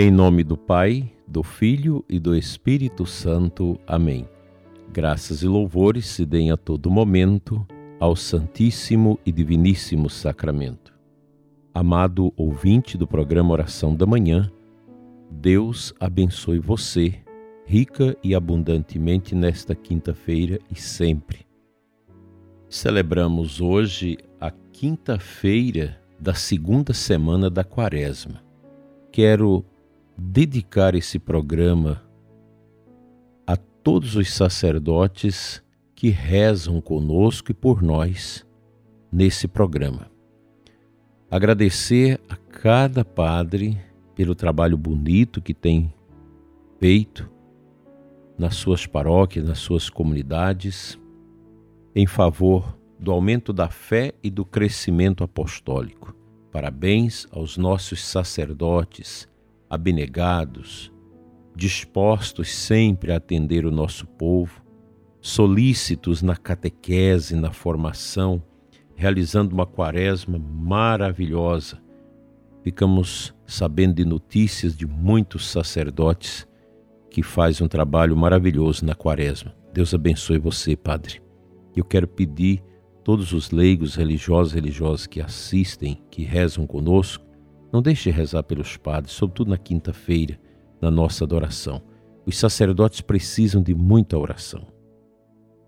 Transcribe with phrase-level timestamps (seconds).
[0.00, 3.76] Em nome do Pai, do Filho e do Espírito Santo.
[3.84, 4.28] Amém.
[4.92, 7.66] Graças e louvores se deem a todo momento
[7.98, 10.94] ao Santíssimo e Diviníssimo Sacramento.
[11.74, 14.48] Amado ouvinte do programa Oração da Manhã,
[15.28, 17.16] Deus abençoe você,
[17.66, 21.44] rica e abundantemente nesta quinta-feira e sempre.
[22.68, 28.44] Celebramos hoje a quinta-feira da segunda semana da Quaresma.
[29.10, 29.64] Quero
[30.20, 32.02] dedicar esse programa
[33.46, 35.62] a todos os sacerdotes
[35.94, 38.44] que rezam conosco e por nós
[39.12, 40.10] nesse programa.
[41.30, 43.78] Agradecer a cada padre
[44.16, 45.94] pelo trabalho bonito que tem
[46.80, 47.30] feito
[48.36, 50.98] nas suas paróquias, nas suas comunidades,
[51.94, 56.14] em favor do aumento da fé e do crescimento apostólico.
[56.50, 59.28] Parabéns aos nossos sacerdotes
[59.68, 60.92] abnegados,
[61.54, 64.62] dispostos sempre a atender o nosso povo,
[65.20, 68.42] solícitos na catequese, na formação,
[68.94, 71.80] realizando uma quaresma maravilhosa.
[72.62, 76.46] Ficamos sabendo de notícias de muitos sacerdotes
[77.10, 79.54] que fazem um trabalho maravilhoso na quaresma.
[79.72, 81.20] Deus abençoe você, Padre.
[81.76, 82.62] Eu quero pedir
[83.04, 87.24] todos os leigos religiosos e religiosas que assistem, que rezam conosco,
[87.72, 90.38] não deixe de rezar pelos padres, sobretudo na quinta-feira,
[90.80, 91.82] na nossa adoração.
[92.24, 94.66] Os sacerdotes precisam de muita oração.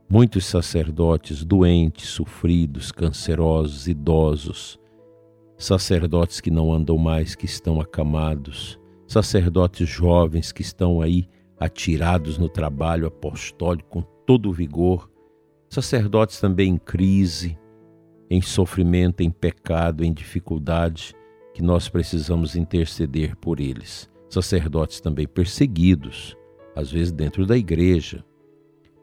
[0.09, 4.79] Muitos sacerdotes doentes, sofridos, cancerosos, idosos,
[5.57, 12.49] sacerdotes que não andam mais, que estão acamados, sacerdotes jovens que estão aí atirados no
[12.49, 15.11] trabalho apostólico com todo o vigor,
[15.69, 17.59] sacerdotes também em crise,
[18.31, 21.15] em sofrimento, em pecado, em dificuldade,
[21.53, 24.11] que nós precisamos interceder por eles.
[24.29, 26.37] Sacerdotes também perseguidos,
[26.75, 28.25] às vezes dentro da igreja,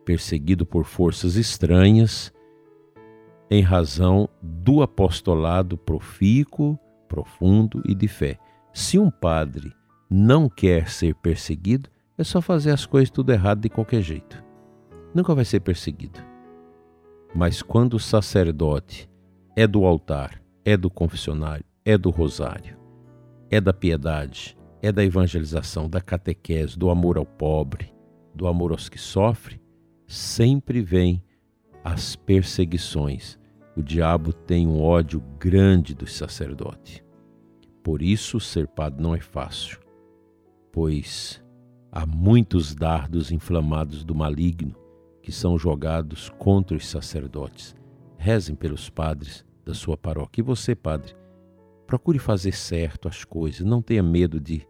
[0.06, 2.32] perseguido por forças estranhas,
[3.50, 6.78] em razão do apostolado profícuo,
[7.08, 8.38] profundo e de fé.
[8.74, 9.74] Se um padre
[10.10, 14.44] não quer ser perseguido, é só fazer as coisas tudo errado de qualquer jeito.
[15.14, 16.20] Nunca vai ser perseguido.
[17.36, 19.10] Mas quando o sacerdote
[19.56, 22.78] é do altar, é do confessionário, é do rosário,
[23.50, 27.94] é da piedade, é da evangelização, da catequese, do amor ao pobre,
[28.36, 29.58] do amor aos que sofrem,
[30.06, 31.24] sempre vem
[31.86, 33.40] as perseguições.
[33.74, 37.02] O diabo tem um ódio grande dos sacerdotes.
[37.82, 39.80] Por isso, ser padre não é fácil,
[40.74, 41.42] pois
[41.90, 44.76] há muitos dardos inflamados do maligno
[45.22, 47.74] que são jogados contra os sacerdotes.
[48.18, 50.42] Rezem pelos padres da sua paróquia.
[50.42, 51.16] E você, padre,
[51.88, 54.68] Procure fazer certo as coisas, não tenha medo de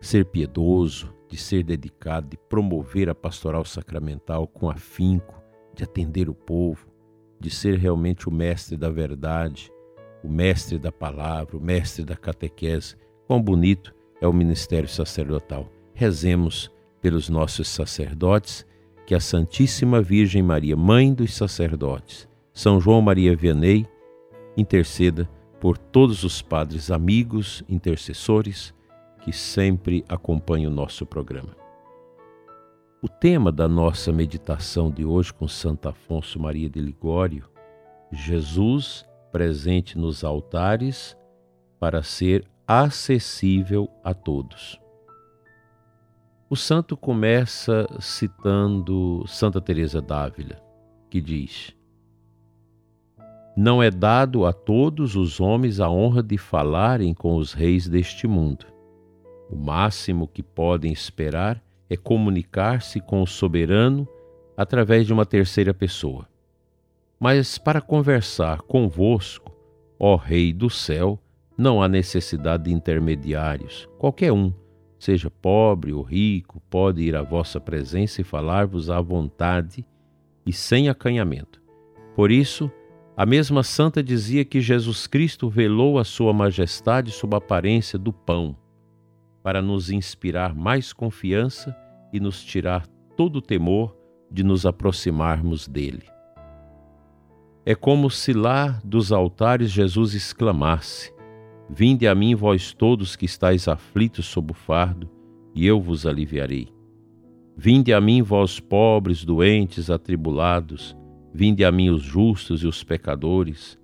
[0.00, 5.40] ser piedoso, de ser dedicado, de promover a pastoral sacramental com afinco,
[5.72, 6.88] de atender o povo,
[7.38, 9.70] de ser realmente o mestre da verdade,
[10.24, 12.96] o mestre da palavra, o mestre da catequese.
[13.28, 15.70] Quão bonito é o ministério sacerdotal.
[15.94, 16.68] Rezemos
[17.00, 18.66] pelos nossos sacerdotes,
[19.06, 23.86] que a Santíssima Virgem Maria, mãe dos sacerdotes, São João Maria Vianney,
[24.56, 25.28] interceda
[25.60, 28.74] por todos os padres amigos, intercessores
[29.22, 31.54] que sempre acompanham o nosso programa.
[33.02, 37.48] O tema da nossa meditação de hoje com Santo Afonso Maria de Ligório,
[38.10, 41.16] Jesus presente nos altares
[41.78, 44.80] para ser acessível a todos.
[46.48, 50.60] O santo começa citando Santa Teresa d'Ávila,
[51.08, 51.74] que diz:
[53.60, 58.26] não é dado a todos os homens a honra de falarem com os reis deste
[58.26, 58.64] mundo.
[59.50, 64.08] O máximo que podem esperar é comunicar-se com o soberano
[64.56, 66.26] através de uma terceira pessoa.
[67.18, 69.54] Mas para conversar convosco,
[69.98, 71.18] ó Rei do céu,
[71.54, 73.86] não há necessidade de intermediários.
[73.98, 74.54] Qualquer um,
[74.98, 79.84] seja pobre ou rico, pode ir à vossa presença e falar-vos à vontade
[80.46, 81.60] e sem acanhamento.
[82.16, 82.72] Por isso,
[83.20, 88.14] a mesma santa dizia que Jesus Cristo velou a sua majestade sob a aparência do
[88.14, 88.56] pão,
[89.42, 91.76] para nos inspirar mais confiança
[92.14, 92.86] e nos tirar
[93.18, 93.94] todo o temor
[94.30, 96.04] de nos aproximarmos dele.
[97.66, 101.12] É como se lá dos altares Jesus exclamasse:
[101.68, 105.10] Vinde a mim, vós todos que estáis aflitos sob o fardo,
[105.54, 106.68] e eu vos aliviarei.
[107.54, 110.96] Vinde a mim, vós pobres, doentes, atribulados,
[111.32, 113.78] Vinde a mim os justos e os pecadores,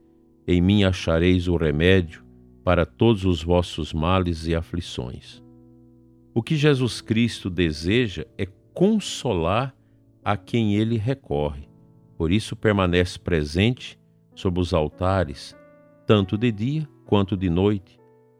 [0.47, 2.25] em mim achareis o remédio
[2.65, 5.43] para todos os vossos males e aflições.
[6.35, 9.75] O que Jesus Cristo deseja é consolar
[10.25, 11.69] a quem ele recorre.
[12.19, 13.99] Por isso permanece presente
[14.35, 15.57] sob os altares,
[16.07, 17.99] tanto de dia quanto de noite,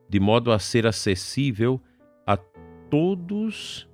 [0.09, 1.81] de modo a ser acessível
[2.27, 3.89] a todos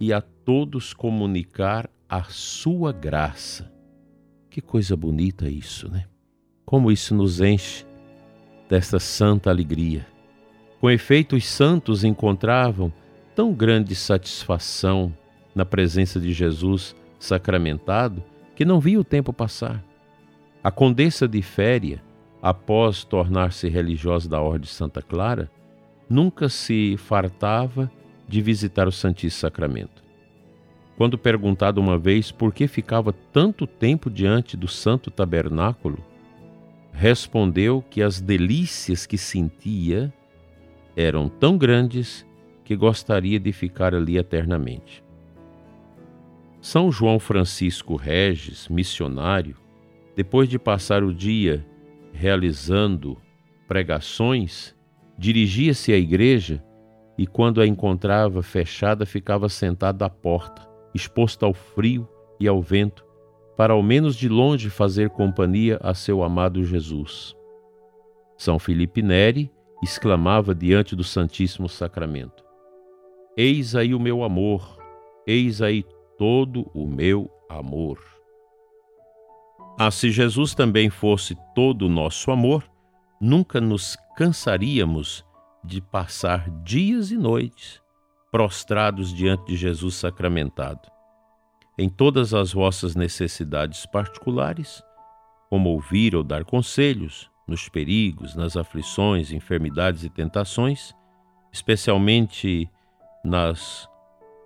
[0.00, 3.72] e a todos comunicar a sua graça.
[4.50, 6.06] Que coisa bonita isso, né?
[6.66, 7.86] Como isso nos enche
[8.68, 10.04] desta santa alegria.
[10.80, 12.92] Com efeito, os santos encontravam
[13.32, 15.14] tão grande satisfação
[15.54, 18.24] na presença de Jesus sacramentado
[18.56, 19.84] que não via o tempo passar.
[20.64, 22.02] A condessa de Féria,
[22.42, 25.48] após tornar-se religiosa da Ordem de Santa Clara,
[26.08, 27.90] nunca se fartava
[28.26, 30.09] de visitar o Santíssimo Sacramento.
[31.00, 36.04] Quando perguntado uma vez por que ficava tanto tempo diante do Santo Tabernáculo,
[36.92, 40.12] respondeu que as delícias que sentia
[40.94, 42.26] eram tão grandes
[42.62, 45.02] que gostaria de ficar ali eternamente.
[46.60, 49.56] São João Francisco Regis, missionário,
[50.14, 51.66] depois de passar o dia
[52.12, 53.16] realizando
[53.66, 54.76] pregações,
[55.16, 56.62] dirigia-se à igreja
[57.16, 62.08] e, quando a encontrava fechada, ficava sentado à porta, exposto ao frio
[62.38, 63.04] e ao vento,
[63.56, 67.36] para ao menos de longe fazer companhia a seu amado Jesus.
[68.36, 69.50] São Felipe Neri
[69.82, 72.44] exclamava diante do Santíssimo Sacramento:
[73.36, 74.78] Eis aí o meu amor,
[75.26, 75.84] eis aí
[76.16, 77.98] todo o meu amor.
[79.78, 82.64] Ah, se Jesus também fosse todo o nosso amor,
[83.20, 85.24] nunca nos cansaríamos
[85.64, 87.80] de passar dias e noites
[88.30, 90.88] prostrados diante de Jesus sacramentado.
[91.78, 94.82] Em todas as vossas necessidades particulares,
[95.48, 100.94] como ouvir ou dar conselhos, nos perigos, nas aflições, enfermidades e tentações,
[101.52, 102.70] especialmente
[103.24, 103.88] nas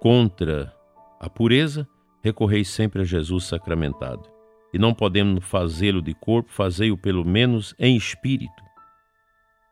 [0.01, 0.75] contra
[1.21, 1.87] a pureza,
[2.23, 4.29] recorrei sempre a Jesus sacramentado.
[4.73, 8.63] E não podemos fazê-lo de corpo, fazei-o pelo menos em espírito.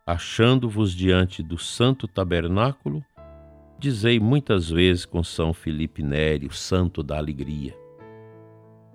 [0.07, 3.03] Achando-vos diante do santo tabernáculo,
[3.83, 7.77] dizei muitas vezes com São Felipe Nério, santo da alegria: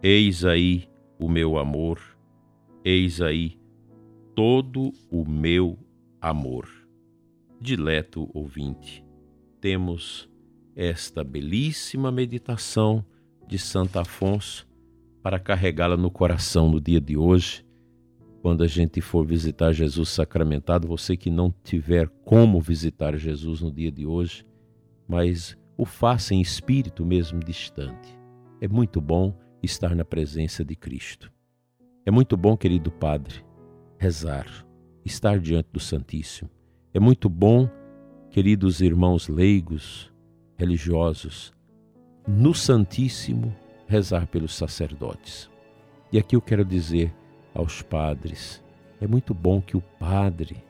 [0.02, 0.88] Eis aí
[1.20, 2.00] o meu amor,
[2.86, 3.60] eis aí
[4.34, 5.78] todo o meu
[6.22, 6.70] amor.
[7.60, 9.04] Dileto ouvinte,
[9.60, 10.30] temos
[10.74, 13.04] esta belíssima meditação
[13.46, 14.66] de Santo Afonso
[15.22, 17.66] para carregá-la no coração no dia de hoje.
[18.42, 23.72] Quando a gente for visitar Jesus sacramentado, você que não tiver como visitar Jesus no
[23.72, 24.46] dia de hoje,
[25.08, 28.18] mas o faça em espírito mesmo distante.
[28.60, 31.32] É muito bom estar na presença de Cristo.
[32.06, 33.46] É muito bom, querido Padre,
[33.98, 34.48] rezar,
[35.06, 36.50] estar diante do Santíssimo.
[36.94, 37.70] É muito bom,
[38.30, 40.12] queridos irmãos leigos,
[40.58, 41.54] religiosos,
[42.28, 43.56] no Santíssimo
[43.88, 45.50] rezar pelos sacerdotes.
[46.12, 47.14] E aqui eu quero dizer
[47.54, 48.64] aos padres:
[49.00, 50.64] é muito bom que o padre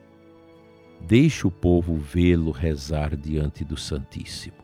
[1.00, 4.56] deixe o povo vê-lo rezar diante do Santíssimo.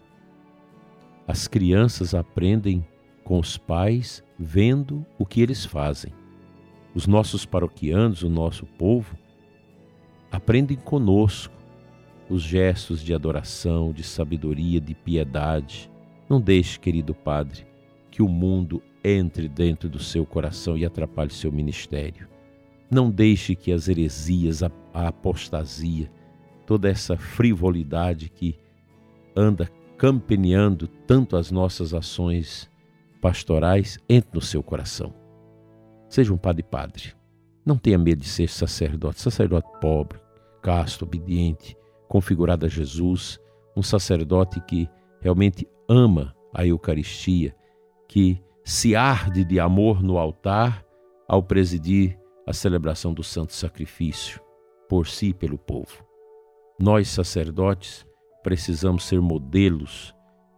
[1.27, 2.87] As crianças aprendem
[3.23, 6.13] com os pais vendo o que eles fazem.
[6.95, 9.17] Os nossos paroquianos, o nosso povo,
[10.31, 11.55] aprendem conosco
[12.29, 15.91] os gestos de adoração, de sabedoria, de piedade.
[16.29, 17.67] Não deixe, querido Padre,
[18.11, 22.29] que o mundo entre dentro do seu coração e atrapalhe seu ministério.
[22.91, 26.11] Não deixe que as heresias, a, apostasia,
[26.67, 28.59] toda essa frivolidade que
[29.37, 32.71] anda campeneando tanto as nossas ações
[33.21, 35.15] pastorais entre no seu coração.
[36.09, 37.13] Seja um padre padre.
[37.65, 40.21] Não tenha medo de ser sacerdote, sacerdote pobre,
[40.63, 43.39] casto, obediente, configurado a Jesus,
[43.77, 44.89] um sacerdote que
[45.21, 47.57] realmente ama a Eucaristia,
[48.07, 50.85] que se arde de amor no altar
[51.27, 54.41] ao presidir a celebração do santo sacrifício
[54.89, 56.04] por si e pelo povo.
[56.79, 58.07] Nós, sacerdotes,
[58.43, 60.15] precisamos ser modelos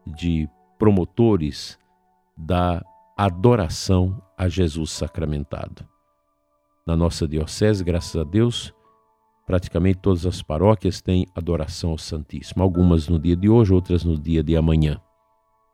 [0.07, 1.79] de promotores
[2.37, 2.85] da
[3.17, 5.87] adoração a Jesus sacramentado.
[6.87, 8.73] Na nossa diocese, graças a Deus,
[9.47, 14.19] praticamente todas as paróquias têm adoração ao Santíssimo, algumas no dia de hoje, outras no
[14.19, 15.01] dia de amanhã.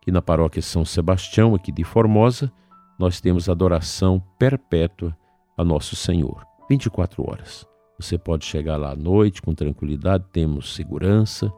[0.01, 2.53] Que na paróquia São Sebastião, aqui de Formosa,
[2.99, 5.17] nós temos adoração perpétua
[5.57, 7.72] a Nosso Senhor, 24 horas.
[8.03, 11.53] Você pode chegar lá à noite com tranquilidade, temos segurança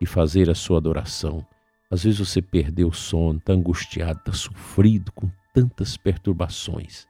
[0.00, 1.46] e fazer a sua adoração.
[1.90, 7.06] Às vezes você perdeu o sono, está angustiado, está sofrido com tantas perturbações.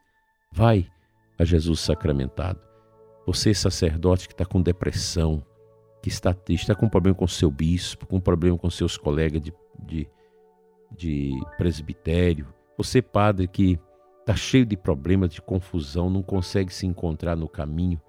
[0.51, 0.87] Vai
[1.39, 2.59] a Jesus sacramentado
[3.25, 5.43] você, sacerdote que está com depressão,
[6.01, 9.53] que está triste, está com problema com seu bispo, com problema com seus colegas de,
[9.79, 10.07] de,
[10.91, 12.53] de presbitério.
[12.77, 13.79] Você, padre, que
[14.19, 18.01] está cheio de problemas, de confusão, não consegue se encontrar no caminho,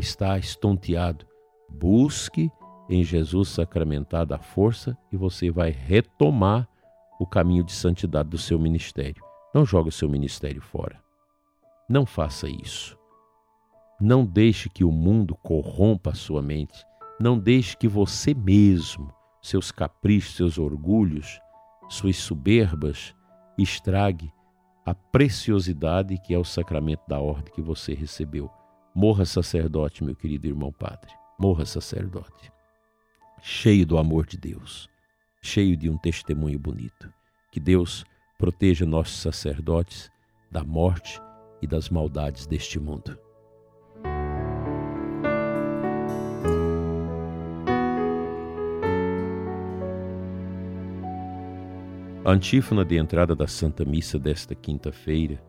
[0.00, 1.26] está estonteado.
[1.68, 2.50] Busque
[2.88, 6.68] em Jesus sacramentado a força e você vai retomar
[7.20, 9.22] o caminho de santidade do seu ministério.
[9.54, 11.00] Não jogue o seu ministério fora.
[11.88, 12.98] Não faça isso.
[14.00, 16.84] Não deixe que o mundo corrompa a sua mente.
[17.20, 21.38] Não deixe que você mesmo, seus caprichos, seus orgulhos,
[21.88, 23.14] suas soberbas,
[23.58, 24.32] estrague
[24.86, 28.50] a preciosidade que é o sacramento da ordem que você recebeu.
[28.94, 31.12] Morra sacerdote, meu querido irmão padre.
[31.38, 32.50] Morra sacerdote.
[33.40, 34.88] Cheio do amor de Deus,
[35.40, 37.08] cheio de um testemunho bonito.
[37.52, 38.04] Que Deus
[38.36, 40.10] proteja nossos sacerdotes
[40.50, 41.20] da morte
[41.62, 43.16] e das maldades deste mundo.
[52.26, 55.40] Antífona de entrada da Santa Missa desta quinta-feira,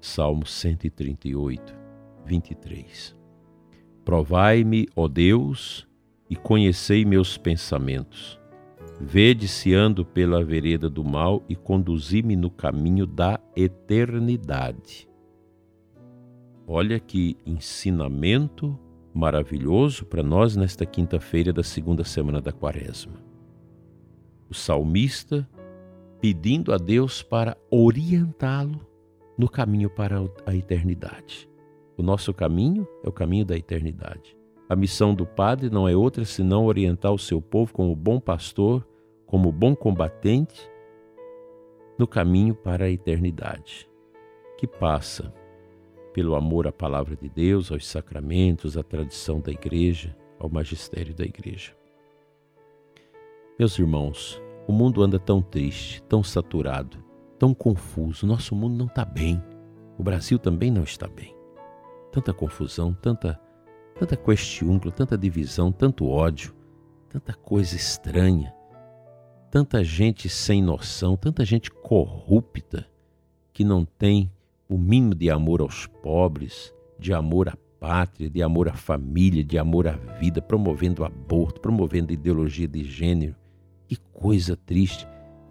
[0.00, 1.79] Salmo 138,
[2.24, 3.16] 23.
[4.04, 5.86] Provai-me, ó Deus,
[6.28, 8.40] e conhecei meus pensamentos.
[9.00, 15.08] Vede se ando pela vereda do mal e conduzi-me no caminho da eternidade.
[16.66, 18.78] Olha que ensinamento
[19.12, 23.14] maravilhoso para nós nesta quinta-feira da segunda semana da Quaresma.
[24.48, 25.48] O salmista
[26.20, 28.86] pedindo a Deus para orientá-lo
[29.36, 31.49] no caminho para a eternidade.
[32.00, 34.34] O nosso caminho é o caminho da eternidade.
[34.70, 38.88] A missão do Padre não é outra senão orientar o seu povo como bom pastor,
[39.26, 40.66] como bom combatente,
[41.98, 43.86] no caminho para a eternidade,
[44.56, 45.30] que passa
[46.14, 51.26] pelo amor à palavra de Deus, aos sacramentos, à tradição da igreja, ao magistério da
[51.26, 51.76] igreja.
[53.58, 56.96] Meus irmãos, o mundo anda tão triste, tão saturado,
[57.38, 58.26] tão confuso.
[58.26, 59.38] Nosso mundo não está bem.
[59.98, 61.38] O Brasil também não está bem.
[62.12, 63.40] Tanta confusão, tanta,
[63.98, 66.52] tanta questiúnculo, tanta divisão, tanto ódio,
[67.08, 68.52] tanta coisa estranha,
[69.50, 72.86] tanta gente sem noção, tanta gente corrupta
[73.52, 74.30] que não tem
[74.68, 79.58] o mínimo de amor aos pobres, de amor à pátria, de amor à família, de
[79.58, 83.34] amor à vida, promovendo aborto, promovendo ideologia de gênero,
[83.86, 85.06] que coisa triste.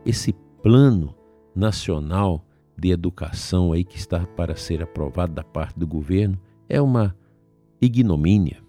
[0.06, 1.16] Esse plano
[1.56, 2.46] nacional
[2.78, 6.40] de educação aí que está para ser aprovado da parte do governo
[6.70, 7.18] é uma
[7.82, 8.64] ignomínia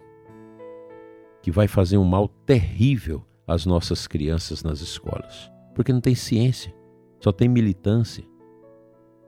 [1.42, 6.74] que vai fazer um mal terrível às nossas crianças nas escolas, porque não tem ciência,
[7.20, 8.24] só tem militância,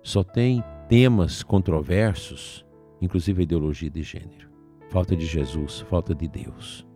[0.03, 2.65] só tem temas controversos,
[3.01, 4.51] inclusive a ideologia de gênero.
[4.89, 6.87] Falta de Jesus, falta de Deus.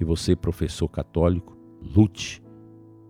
[0.00, 2.42] E você, professor católico, lute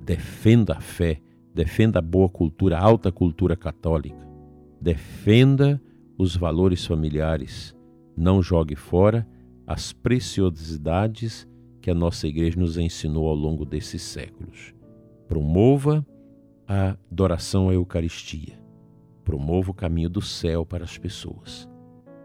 [0.01, 1.21] defenda a fé,
[1.55, 4.29] defenda a boa cultura, a alta cultura católica,
[4.81, 5.81] defenda
[6.19, 7.75] os valores familiares,
[8.21, 9.27] não jogue fora
[9.67, 11.49] as preciosidades
[11.81, 14.75] que a nossa igreja nos ensinou ao longo desses séculos.
[15.27, 16.07] Promova
[16.69, 18.61] a adoração à Eucaristia.
[19.25, 21.67] Promova o caminho do céu para as pessoas.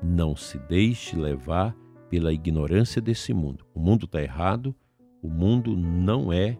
[0.03, 1.73] Não se deixe levar
[2.09, 3.65] pela ignorância desse mundo.
[3.73, 4.75] O mundo está errado,
[5.21, 6.57] o mundo não é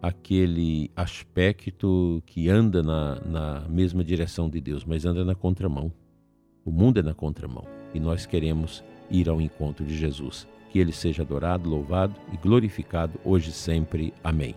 [0.00, 5.92] aquele aspecto que anda na, na mesma direção de Deus, mas anda na contramão.
[6.64, 10.46] O mundo é na contramão e nós queremos ir ao encontro de Jesus.
[10.70, 14.12] Que ele seja adorado, louvado e glorificado hoje e sempre.
[14.22, 14.54] Amém.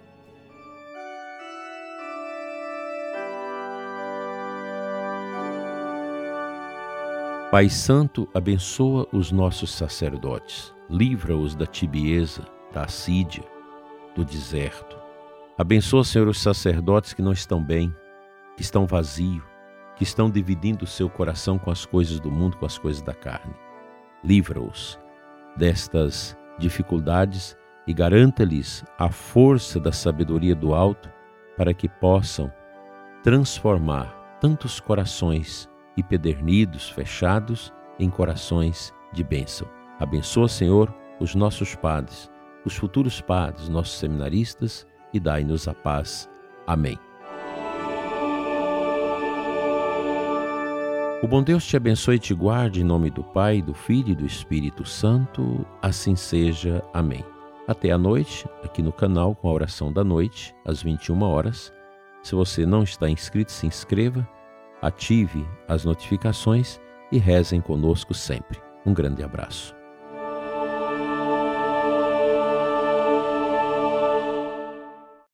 [7.51, 13.43] Pai Santo, abençoa os nossos sacerdotes, livra-os da tibieza, da assídia,
[14.15, 14.99] do deserto
[15.59, 17.93] Abençoa, Senhor, os sacerdotes que não estão bem,
[18.55, 19.43] que estão vazios,
[19.99, 23.13] que estão dividindo o seu coração com as coisas do mundo, com as coisas da
[23.13, 23.53] carne.
[24.23, 24.97] Livra-os
[25.57, 31.11] destas dificuldades e garanta-lhes a força da sabedoria do alto
[31.57, 32.49] para que possam
[33.23, 39.67] transformar tantos corações empedernidos, fechados, em corações de bênção.
[39.99, 42.31] Abençoa, Senhor, os nossos padres,
[42.63, 46.29] os futuros padres, nossos seminaristas e dai-nos a paz.
[46.65, 46.97] Amém.
[51.21, 54.15] O bom Deus te abençoe e te guarde em nome do Pai, do Filho e
[54.15, 55.65] do Espírito Santo.
[55.81, 56.81] Assim seja.
[56.93, 57.25] Amém.
[57.67, 61.73] Até a noite, aqui no canal com a oração da noite, às 21 horas.
[62.23, 64.25] Se você não está inscrito, se inscreva,
[64.81, 66.79] ative as notificações
[67.11, 68.57] e rezem conosco sempre.
[68.85, 69.78] Um grande abraço.